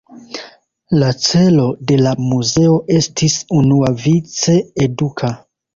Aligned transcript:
La 1.03 1.09
celo 1.25 1.67
de 1.91 1.99
la 2.07 2.15
muzeo 2.31 2.75
estis 2.99 3.39
unuavice 3.61 4.61
eduka. 4.89 5.37